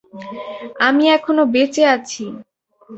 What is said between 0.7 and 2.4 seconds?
আমি এখনও বেঁচে আছি!